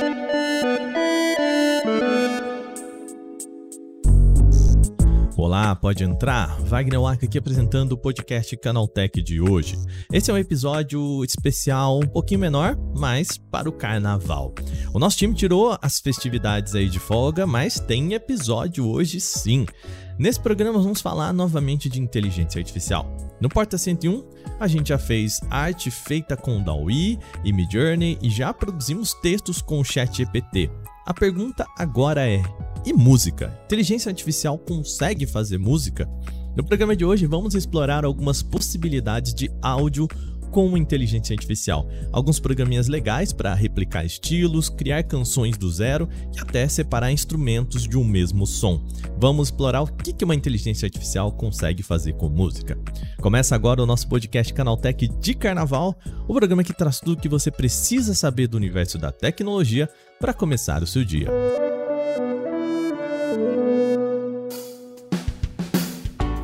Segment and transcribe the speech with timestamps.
[0.00, 0.59] Música
[5.50, 6.60] Olá, pode entrar.
[6.60, 9.76] Wagner Waka aqui apresentando o podcast Canaltech de hoje.
[10.12, 14.54] Esse é um episódio especial, um pouquinho menor, mas para o carnaval.
[14.94, 19.66] O nosso time tirou as festividades aí de folga, mas tem episódio hoje sim.
[20.16, 23.04] Nesse programa vamos falar novamente de inteligência artificial.
[23.40, 24.22] No Porta 101,
[24.60, 29.80] a gente já fez arte feita com DALL-E e Midjourney e já produzimos textos com
[29.80, 30.70] o ChatGPT.
[31.06, 32.42] A pergunta agora é:
[32.84, 33.58] e música?
[33.64, 36.08] Inteligência artificial consegue fazer música?
[36.54, 40.06] No programa de hoje vamos explorar algumas possibilidades de áudio
[40.50, 41.88] com inteligência artificial.
[42.12, 47.96] Alguns programinhas legais para replicar estilos, criar canções do zero e até separar instrumentos de
[47.96, 48.84] um mesmo som.
[49.18, 52.76] Vamos explorar o que uma inteligência artificial consegue fazer com música.
[53.20, 55.96] Começa agora o nosso podcast Canaltech de Carnaval,
[56.28, 59.88] o programa que traz tudo o que você precisa saber do universo da tecnologia
[60.20, 61.28] para começar o seu dia.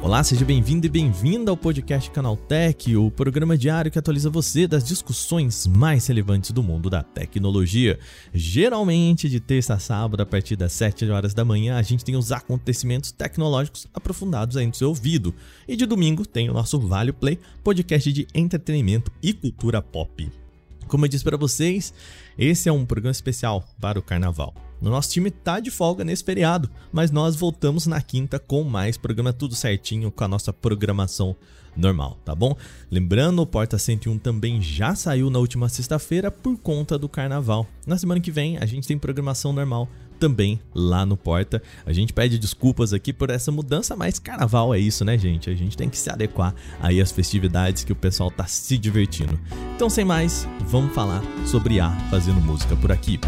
[0.00, 4.82] Olá, seja bem-vindo e bem-vinda ao podcast Canaltech, o programa diário que atualiza você das
[4.82, 7.98] discussões mais relevantes do mundo da tecnologia.
[8.32, 12.16] Geralmente, de terça a sábado, a partir das 7 horas da manhã, a gente tem
[12.16, 15.34] os acontecimentos tecnológicos aprofundados aí no seu ouvido.
[15.69, 20.45] E de domingo tem o nosso Vale Play, podcast de entretenimento e cultura pop.
[20.88, 21.92] Como eu disse para vocês,
[22.38, 24.54] esse é um programa especial para o carnaval.
[24.80, 28.96] O nosso time tá de folga nesse feriado, mas nós voltamos na quinta com mais
[28.96, 31.34] programa tudo certinho com a nossa programação
[31.76, 32.56] normal, tá bom?
[32.90, 37.66] Lembrando, o Porta 101 também já saiu na última sexta-feira por conta do carnaval.
[37.86, 41.62] Na semana que vem a gente tem programação normal também lá no Porta.
[41.84, 45.48] A gente pede desculpas aqui por essa mudança, mas carnaval é isso, né, gente?
[45.48, 49.39] A gente tem que se adequar aí às festividades que o pessoal tá se divertindo.
[49.75, 53.20] Então, sem mais, vamos falar sobre A fazendo música por aqui.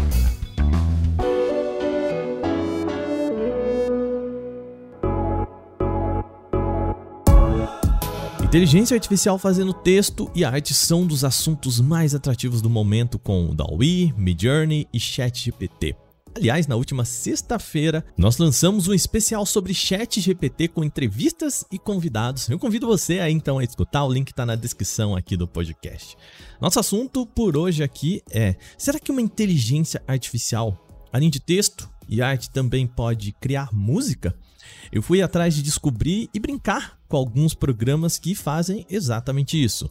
[8.49, 13.53] Inteligência artificial fazendo texto e arte são dos assuntos mais atrativos do momento com o
[13.53, 15.95] DALL-E, Midjourney e ChatGPT.
[16.35, 22.47] Aliás, na última sexta-feira, nós lançamos um especial sobre ChatGPT com entrevistas e convidados.
[22.49, 26.15] Eu convido você aí então a escutar, o link está na descrição aqui do podcast.
[26.61, 30.77] Nosso assunto por hoje aqui é: será que uma inteligência artificial,
[31.11, 34.35] além de texto e arte, também pode criar música?
[34.91, 39.89] Eu fui atrás de descobrir e brincar com alguns programas que fazem exatamente isso.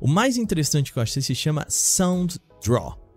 [0.00, 3.09] O mais interessante que eu achei se chama Sound Draw.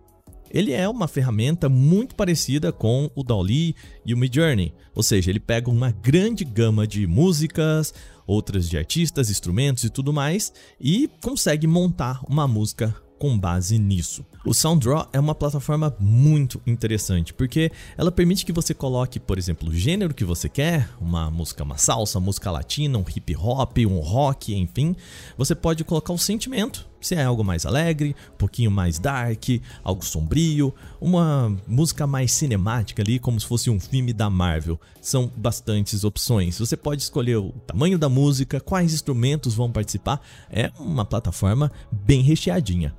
[0.53, 3.75] Ele é uma ferramenta muito parecida com o DALL-E
[4.06, 7.91] e o Midjourney, ou seja, ele pega uma grande gama de músicas,
[8.28, 14.25] outras de artistas, instrumentos e tudo mais e consegue montar uma música com base nisso.
[14.46, 19.69] O SoundDraw é uma plataforma muito interessante porque ela permite que você coloque, por exemplo,
[19.69, 24.00] o gênero que você quer, uma música, uma salsa, música latina, um hip hop, um
[24.00, 24.94] rock, enfim.
[25.38, 29.44] Você pode colocar o sentimento, se é algo mais alegre, um pouquinho mais dark,
[29.84, 34.80] algo sombrio, uma música mais cinemática ali, como se fosse um filme da Marvel.
[35.02, 36.59] São bastantes opções.
[36.59, 40.22] Você pode escolher o tamanho da música, quais instrumentos vão participar.
[40.50, 42.96] É uma plataforma bem recheadinha.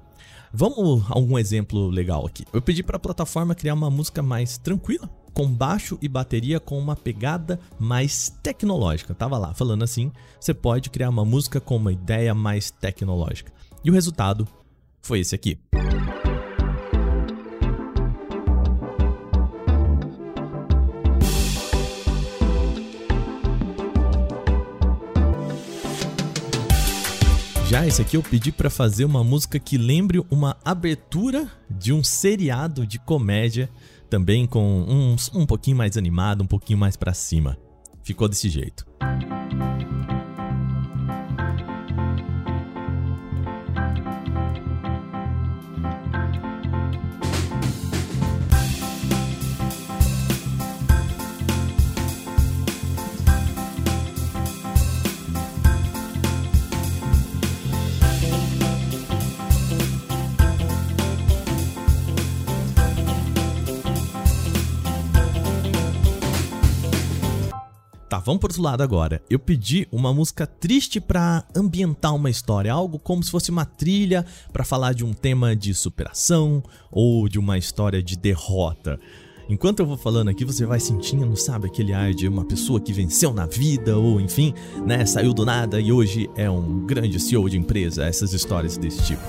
[0.56, 2.44] Vamos a algum exemplo legal aqui.
[2.52, 6.78] Eu pedi para a plataforma criar uma música mais tranquila, com baixo e bateria com
[6.78, 9.12] uma pegada mais tecnológica.
[9.12, 13.52] Tava lá falando assim, você pode criar uma música com uma ideia mais tecnológica.
[13.84, 14.48] E o resultado
[15.02, 15.58] foi esse aqui.
[27.68, 32.02] Já esse aqui eu pedi para fazer uma música que lembre uma abertura de um
[32.02, 33.68] seriado de comédia,
[34.08, 37.58] também com um, um pouquinho mais animado, um pouquinho mais para cima.
[38.02, 38.86] Ficou desse jeito.
[68.24, 69.22] Vamos por outro lado agora.
[69.28, 74.24] Eu pedi uma música triste para ambientar uma história, algo como se fosse uma trilha
[74.52, 78.98] para falar de um tema de superação ou de uma história de derrota.
[79.46, 82.94] Enquanto eu vou falando aqui, você vai sentindo, sabe, aquele ar de uma pessoa que
[82.94, 84.54] venceu na vida ou enfim,
[84.86, 89.02] né, saiu do nada e hoje é um grande CEO de empresa, essas histórias desse
[89.02, 89.22] tipo.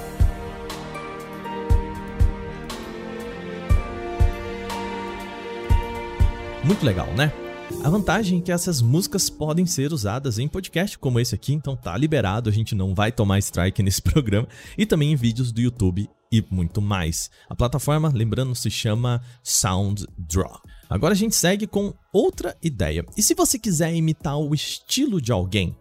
[6.64, 7.45] Muito legal, né?
[7.84, 11.76] A vantagem é que essas músicas podem ser usadas em podcast como esse aqui, então
[11.76, 14.48] tá liberado, a gente não vai tomar strike nesse programa,
[14.78, 17.30] e também em vídeos do YouTube e muito mais.
[17.50, 20.62] A plataforma, lembrando, se chama SoundDraw.
[20.90, 23.06] Agora a gente segue com outra ideia.
[23.16, 25.76] E se você quiser imitar o estilo de alguém?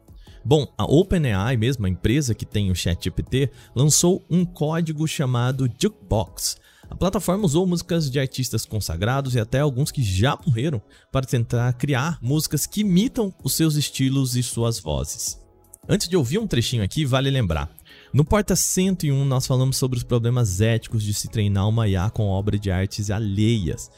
[0.44, 6.56] Bom, a OpenAI, mesmo a empresa que tem o ChatGPT, lançou um código chamado Jukebox.
[6.94, 10.80] A plataforma usou músicas de artistas consagrados e até alguns que já morreram
[11.10, 15.36] para tentar criar músicas que imitam os seus estilos e suas vozes.
[15.88, 17.68] Antes de ouvir um trechinho aqui, vale lembrar:
[18.12, 22.28] no Porta 101, nós falamos sobre os problemas éticos de se treinar uma IA com
[22.28, 23.90] obra de artes alheias.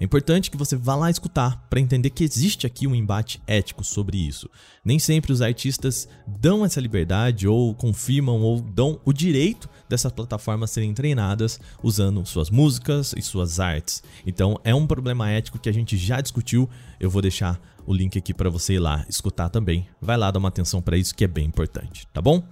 [0.00, 3.82] É importante que você vá lá escutar para entender que existe aqui um embate ético
[3.84, 4.50] sobre isso.
[4.84, 10.70] Nem sempre os artistas dão essa liberdade ou confirmam ou dão o direito dessas plataformas
[10.70, 14.02] serem treinadas usando suas músicas e suas artes.
[14.26, 16.68] Então é um problema ético que a gente já discutiu.
[17.00, 19.86] Eu vou deixar o link aqui para você ir lá escutar também.
[20.00, 22.42] Vai lá dar uma atenção para isso que é bem importante, tá bom?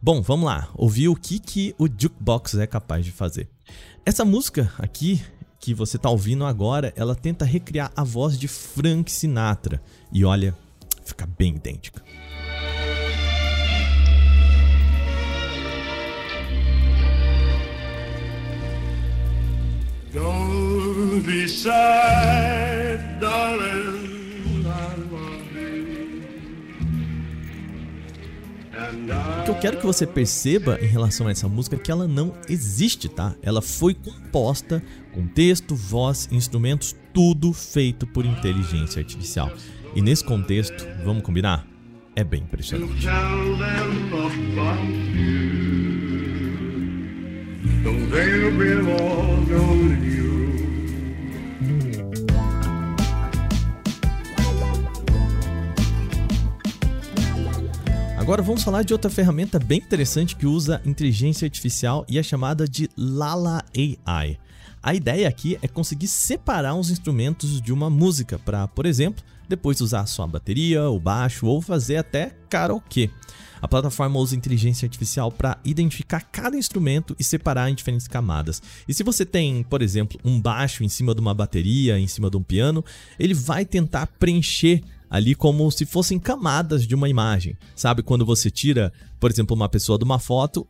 [0.00, 3.48] Bom, vamos lá, ouvir o que, que o Jukebox é capaz de fazer.
[4.04, 5.20] Essa música aqui
[5.66, 9.82] que você está ouvindo agora, ela tenta recriar a voz de Frank Sinatra.
[10.12, 10.56] E olha,
[11.04, 12.00] fica bem idêntica.
[20.12, 23.75] Don't be sad, darling.
[29.56, 33.34] Quero que você perceba em relação a essa música que ela não existe, tá?
[33.42, 34.82] Ela foi composta
[35.12, 39.50] com texto, voz, instrumentos, tudo feito por inteligência artificial.
[39.94, 41.66] E nesse contexto, vamos combinar?
[42.14, 43.06] É bem impressionante.
[47.82, 48.10] Don't
[58.36, 62.68] Agora vamos falar de outra ferramenta bem interessante que usa inteligência artificial e é chamada
[62.68, 64.38] de Lala AI.
[64.86, 69.80] A ideia aqui é conseguir separar os instrumentos de uma música para, por exemplo, depois
[69.80, 73.10] usar só a bateria, o baixo ou fazer até karaokê.
[73.60, 78.62] A plataforma usa inteligência artificial para identificar cada instrumento e separar em diferentes camadas.
[78.86, 82.30] E se você tem, por exemplo, um baixo em cima de uma bateria, em cima
[82.30, 82.84] de um piano,
[83.18, 87.56] ele vai tentar preencher ali como se fossem camadas de uma imagem.
[87.74, 90.64] Sabe quando você tira, por exemplo, uma pessoa de uma foto,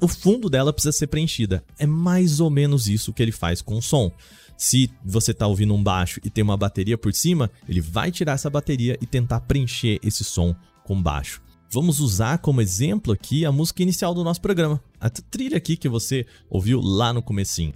[0.00, 1.64] o fundo dela precisa ser preenchida.
[1.78, 4.10] É mais ou menos isso que ele faz com o som.
[4.56, 8.32] Se você está ouvindo um baixo e tem uma bateria por cima, ele vai tirar
[8.32, 10.54] essa bateria e tentar preencher esse som
[10.84, 11.40] com baixo.
[11.72, 15.88] Vamos usar como exemplo aqui a música inicial do nosso programa, a trilha aqui que
[15.88, 17.72] você ouviu lá no comecinho.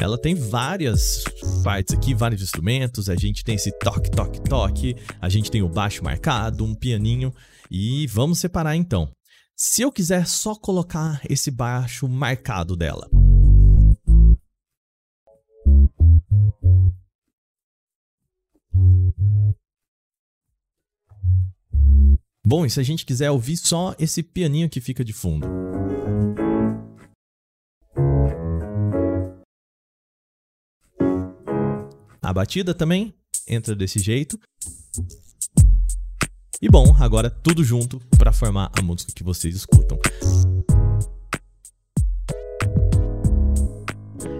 [0.00, 1.24] Ela tem várias
[1.64, 3.10] partes aqui, vários instrumentos.
[3.10, 4.94] A gente tem esse toque, toque, toque.
[5.20, 7.34] A gente tem o baixo marcado, um pianinho.
[7.68, 9.10] E vamos separar então.
[9.56, 13.08] Se eu quiser só colocar esse baixo marcado dela.
[22.46, 25.46] Bom, e se a gente quiser ouvir só esse pianinho que fica de fundo?
[32.28, 33.14] A batida também
[33.48, 34.38] entra desse jeito.
[36.60, 39.98] E bom, agora tudo junto para formar a música que vocês escutam.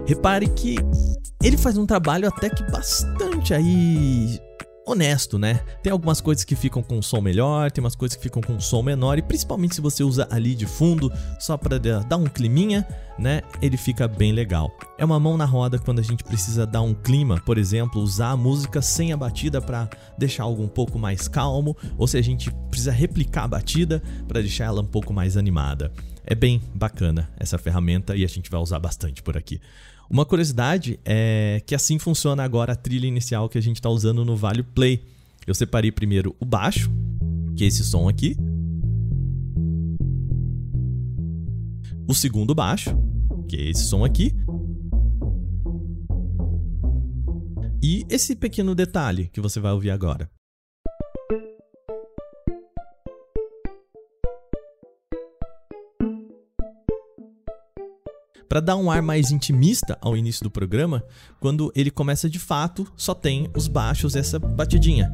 [0.05, 0.75] Repare que
[1.43, 4.39] ele faz um trabalho até que bastante aí
[4.91, 5.61] honesto, né?
[5.81, 8.53] Tem algumas coisas que ficam com um som melhor, tem umas coisas que ficam com
[8.53, 12.25] um som menor e principalmente se você usa ali de fundo só para dar um
[12.25, 13.41] climinha, né?
[13.61, 14.71] Ele fica bem legal.
[14.97, 18.31] É uma mão na roda quando a gente precisa dar um clima, por exemplo, usar
[18.31, 22.21] a música sem a batida para deixar algo um pouco mais calmo, ou se a
[22.21, 25.91] gente precisa replicar a batida para deixar ela um pouco mais animada.
[26.31, 29.59] É bem bacana essa ferramenta e a gente vai usar bastante por aqui.
[30.07, 34.23] Uma curiosidade é que assim funciona agora a trilha inicial que a gente está usando
[34.23, 35.03] no Vale Play.
[35.47, 36.91] Eu separei primeiro o baixo,
[37.57, 38.37] que é esse som aqui.
[42.07, 42.95] O segundo baixo,
[43.47, 44.31] que é esse som aqui.
[47.81, 50.29] E esse pequeno detalhe que você vai ouvir agora.
[58.49, 61.03] para dar um ar mais intimista ao início do programa,
[61.39, 65.13] quando ele começa de fato, só tem os baixos e essa batidinha.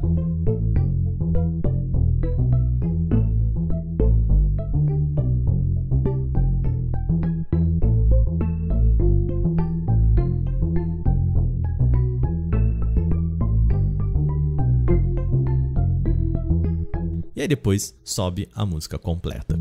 [17.36, 19.60] e aí depois sobe a música completa.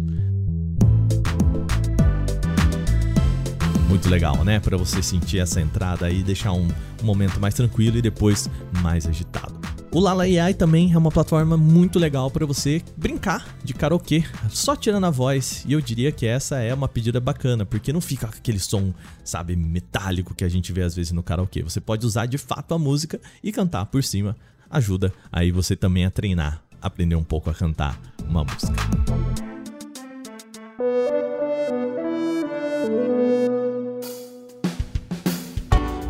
[3.95, 4.59] Muito legal, né?
[4.59, 6.67] Para você sentir essa entrada aí, deixar um,
[7.01, 8.51] um momento mais tranquilo e depois
[8.83, 9.55] mais agitado.
[9.93, 14.75] O Lala AI também é uma plataforma muito legal para você brincar de karaokê, só
[14.75, 15.65] tirando a voz.
[15.65, 19.55] E eu diria que essa é uma pedida bacana, porque não fica aquele som, sabe,
[19.55, 21.63] metálico que a gente vê às vezes no karaokê.
[21.63, 24.37] Você pode usar de fato a música e cantar por cima.
[24.69, 27.97] Ajuda aí você também a treinar, aprender um pouco a cantar
[28.29, 29.54] uma música.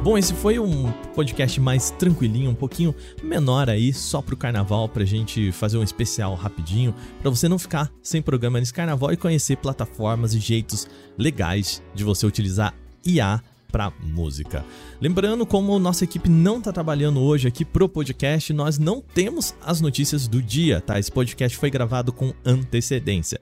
[0.04, 5.02] Bom, esse foi um podcast mais tranquilinho, um pouquinho menor aí, só pro carnaval, pra
[5.02, 9.56] gente fazer um especial rapidinho, para você não ficar sem programa nesse carnaval e conhecer
[9.56, 13.40] plataformas e jeitos legais de você utilizar IA
[13.73, 14.64] para música.
[15.00, 19.80] Lembrando, como nossa equipe não está trabalhando hoje aqui pro podcast, nós não temos as
[19.80, 20.96] notícias do dia, tá?
[20.96, 23.40] Esse podcast foi gravado com antecedência.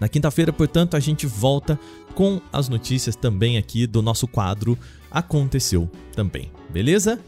[0.00, 1.78] Na quinta-feira, portanto, a gente volta
[2.14, 4.78] com as notícias também aqui do nosso quadro
[5.10, 7.20] Aconteceu também, beleza?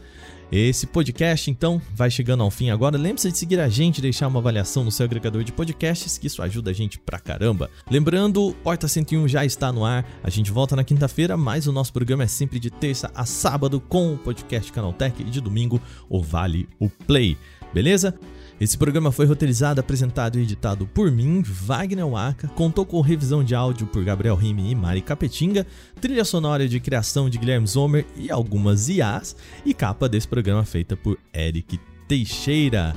[0.51, 2.97] Esse podcast, então, vai chegando ao fim agora.
[2.97, 6.41] Lembre-se de seguir a gente, deixar uma avaliação no seu agregador de podcasts, que isso
[6.41, 7.69] ajuda a gente pra caramba.
[7.89, 10.05] Lembrando, Porta 101 já está no ar.
[10.23, 13.81] A gente volta na quinta-feira, mas o nosso programa é sempre de terça a sábado
[13.81, 17.37] com o podcast Canaltech e de domingo o Vale o Play.
[17.77, 18.15] Beleza?
[18.59, 23.53] Esse programa foi roteirizado, apresentado e editado por mim, Wagner Waka, contou com revisão de
[23.53, 25.63] áudio por Gabriel Rime e Mari Capetinga,
[26.01, 30.97] trilha sonora de criação de Guilherme Zomer e algumas IAs, e capa desse programa feita
[30.97, 32.95] por Eric Teixeira.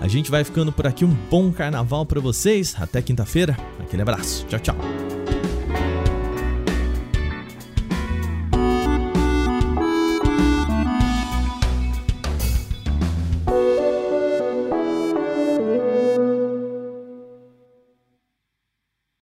[0.00, 4.46] A gente vai ficando por aqui, um bom carnaval para vocês, até quinta-feira, aquele abraço,
[4.46, 5.17] tchau, tchau.